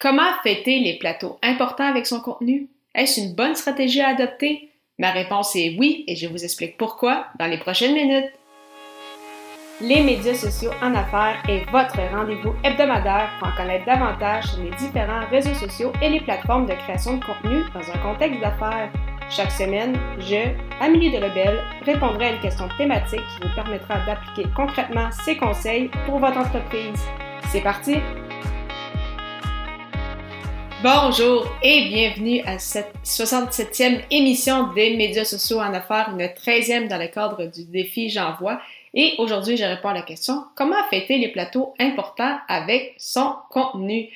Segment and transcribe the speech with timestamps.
[0.00, 2.68] Comment fêter les plateaux importants avec son contenu?
[2.94, 4.70] Est-ce une bonne stratégie à adopter?
[4.98, 8.32] Ma réponse est oui et je vous explique pourquoi dans les prochaines minutes.
[9.82, 14.70] Les médias sociaux en affaires est votre rendez-vous hebdomadaire pour en connaître davantage sur les
[14.70, 18.90] différents réseaux sociaux et les plateformes de création de contenu dans un contexte d'affaires.
[19.28, 20.48] Chaque semaine, je,
[20.80, 26.20] Amélie Delebel, répondrai à une question thématique qui vous permettra d'appliquer concrètement ces conseils pour
[26.20, 27.04] votre entreprise.
[27.48, 27.96] C'est parti!
[30.82, 36.96] Bonjour et bienvenue à cette 67e émission des médias sociaux en affaires, une 13e dans
[36.96, 38.62] le cadre du défi J'envoie.
[38.94, 44.08] Et aujourd'hui, je réponds à la question comment fêter les plateaux importants avec son contenu?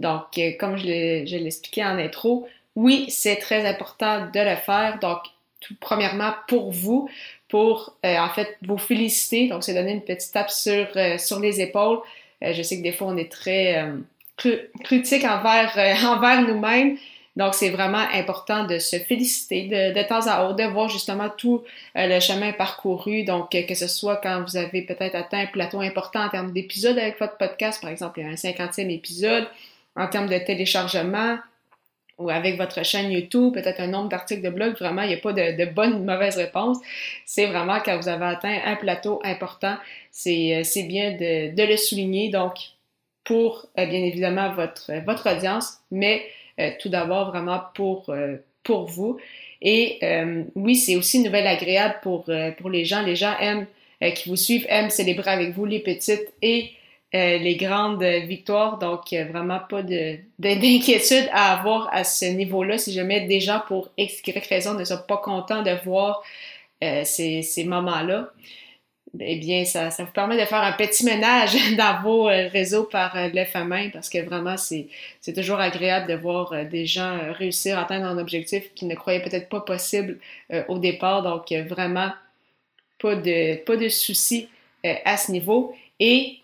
[0.00, 4.98] Donc, euh, comme je l'ai expliqué en intro, oui, c'est très important de le faire.
[5.00, 5.20] Donc,
[5.60, 7.08] tout premièrement pour vous,
[7.48, 9.46] pour euh, en fait vous féliciter.
[9.46, 12.00] Donc, c'est donner une petite tape sur, euh, sur les épaules.
[12.42, 13.88] je sais que des fois, on est très
[14.84, 16.96] critique envers, euh, envers nous-mêmes.
[17.36, 21.28] Donc, c'est vraiment important de se féliciter de, de, temps à autre, de voir justement
[21.28, 21.62] tout
[21.96, 23.22] euh, le chemin parcouru.
[23.22, 26.98] Donc, que ce soit quand vous avez peut-être atteint un plateau important en termes d'épisodes
[26.98, 29.46] avec votre podcast, par exemple, il y a un 50e épisode,
[29.94, 31.38] en termes de téléchargement,
[32.18, 35.18] ou avec votre chaîne YouTube, peut-être un nombre d'articles de blog, vraiment, il n'y a
[35.18, 36.78] pas de, de bonne ou mauvaise réponse.
[37.24, 39.76] C'est vraiment quand vous avez atteint un plateau important,
[40.10, 42.30] c'est euh, bien de, de le souligner.
[42.30, 42.54] Donc,
[43.28, 46.24] pour euh, bien évidemment votre, votre audience, mais
[46.58, 49.18] euh, tout d'abord vraiment pour, euh, pour vous.
[49.60, 49.98] Et
[50.54, 53.02] oui, c'est aussi une nouvelle agréable pour, pour les gens.
[53.02, 53.66] Les gens aiment,
[54.14, 56.70] qui vous suivent, aiment célébrer avec vous les petites et
[57.12, 58.78] les grandes victoires.
[58.78, 59.82] Donc, vraiment pas
[60.38, 62.78] d'inquiétude à avoir à ce niveau-là.
[62.78, 66.22] Si jamais des gens, pour X, raison, ne sont pas contents de voir
[66.80, 68.30] ces, ces moments-là
[69.20, 73.16] eh bien, ça, vous permet de faire un petit ménage dans vos euh, réseaux par
[73.16, 74.88] euh, l'FMI parce que vraiment, c'est
[75.34, 79.22] toujours agréable de voir euh, des gens réussir à atteindre un objectif qu'ils ne croyaient
[79.22, 80.18] peut-être pas possible
[80.68, 81.22] au départ.
[81.22, 82.10] Donc, vraiment,
[82.98, 84.48] pas de, soucis
[84.84, 85.74] à ce niveau.
[86.00, 86.38] Et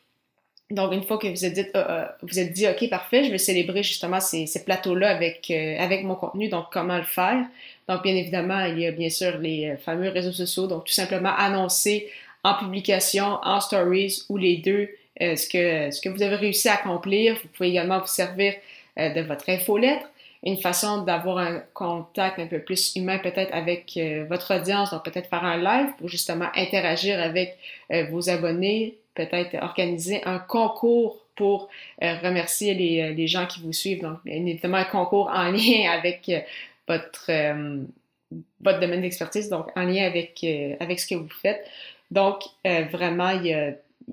[0.71, 1.67] donc, une fois que vous êtes dit,
[2.23, 6.15] vous êtes dit OK, parfait, je vais célébrer justement ces, ces plateaux-là avec, avec mon
[6.15, 7.45] contenu, donc comment le faire?
[7.89, 11.35] Donc, bien évidemment, il y a bien sûr les fameux réseaux sociaux, donc tout simplement
[11.37, 12.09] annoncer
[12.45, 14.91] en publication, en stories ou les deux,
[15.23, 17.37] euh, ce, que, ce que vous avez réussi à accomplir.
[17.43, 18.53] Vous pouvez également vous servir
[18.99, 20.07] euh, de votre infolettre,
[20.43, 25.05] une façon d'avoir un contact un peu plus humain peut-être avec euh, votre audience, donc
[25.05, 27.57] peut-être faire un live pour justement interagir avec
[28.11, 31.69] vos abonnés, peut-être organiser un concours pour
[32.01, 34.03] remercier les, les, gens qui vous suivent.
[34.03, 36.31] Donc, évidemment, un concours en lien avec
[36.89, 37.31] votre,
[38.61, 40.45] votre domaine d'expertise, donc en lien avec,
[40.81, 41.65] avec ce que vous faites.
[42.11, 43.47] Donc, euh, vraiment, il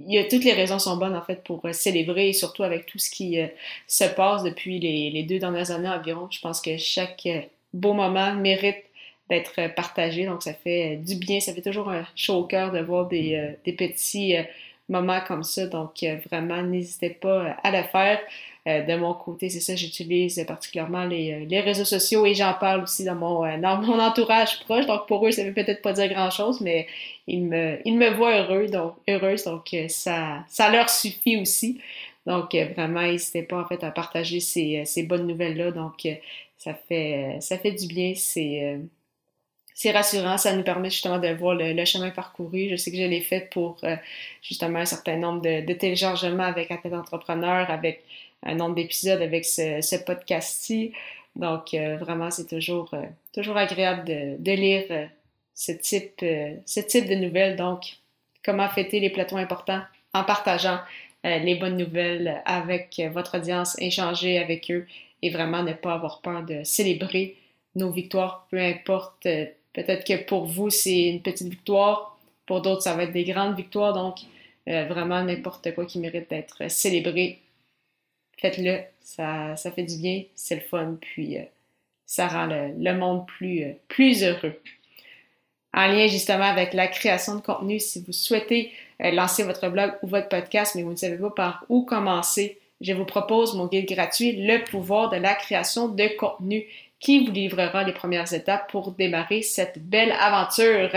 [0.07, 2.97] y, a, toutes les raisons sont bonnes en fait pour euh, célébrer, surtout avec tout
[2.97, 3.47] ce qui euh,
[3.87, 6.27] se passe depuis les, deux dernières années environ.
[6.31, 7.27] Je pense que chaque
[7.73, 8.83] beau moment mérite
[9.29, 12.79] d'être partagé, donc ça fait du bien, ça fait toujours un chaud au cœur de
[12.79, 14.35] voir des, des petits
[14.91, 15.67] moments comme ça.
[15.67, 18.19] Donc, vraiment, n'hésitez pas à le faire.
[18.67, 22.53] Euh, de mon côté, c'est ça, j'utilise particulièrement les, euh, les, réseaux sociaux et j'en
[22.53, 24.85] parle aussi dans mon, euh, dans mon entourage proche.
[24.85, 26.87] Donc pour eux, ça veut peut-être pas dire grand-chose, mais
[27.25, 31.81] ils me, ils me voient heureux, donc, heureuse, donc ça, ça leur suffit aussi.
[32.27, 35.71] Donc vraiment, n'hésitez pas en fait à partager ces, ces bonnes nouvelles-là.
[35.71, 36.07] Donc
[36.57, 38.79] ça fait, ça fait du bien, c'est
[39.73, 42.69] c'est rassurant, ça nous permet justement de voir le, chemin parcouru.
[42.69, 43.79] Je sais que je l'ai fait pour
[44.41, 48.03] justement un certain nombre de, téléchargements avec Athlète Entrepreneur, avec
[48.43, 50.93] un nombre d'épisodes avec ce, podcast-ci.
[51.35, 55.05] Donc, euh, vraiment, c'est toujours, euh, toujours agréable de, lire euh,
[55.55, 56.25] ce, type,
[56.65, 57.55] ce type de nouvelles.
[57.55, 57.97] Donc,
[58.43, 59.81] comment fêter les plateaux importants?
[60.13, 60.79] En partageant
[61.23, 64.87] les bonnes nouvelles avec votre audience, échanger avec eux
[65.21, 67.37] et vraiment ne pas avoir peur de célébrer
[67.75, 69.27] nos victoires, peu importe.
[69.73, 73.55] Peut-être que pour vous, c'est une petite victoire, pour d'autres, ça va être des grandes
[73.55, 73.93] victoires.
[73.93, 74.19] Donc,
[74.65, 77.39] vraiment, n'importe quoi qui mérite d'être célébré.
[78.41, 81.43] Faites-le, ça, ça fait du bien, c'est le fun, puis euh,
[82.07, 84.59] ça rend le, monde plus, euh, plus heureux.
[85.73, 88.71] En lien justement avec la création de contenu, si vous souhaitez
[89.03, 92.59] euh, lancer votre blog ou votre podcast, mais vous ne savez pas par où commencer,
[92.81, 96.65] je vous propose mon guide gratuit, Le pouvoir de la création de contenu,
[97.01, 100.89] qui vous livrera les premières étapes pour démarrer cette belle aventure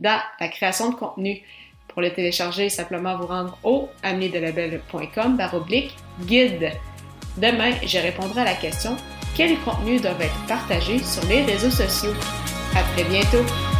[0.00, 1.40] dans la création de contenu.
[1.88, 5.94] Pour le télécharger, simplement vous rendre au amidelabel.com baroblique
[6.26, 6.72] guide.
[7.36, 8.96] Demain, je répondrai à la question
[9.34, 12.12] quels contenus doivent être partagés sur les réseaux sociaux?
[12.74, 13.71] À très bientôt!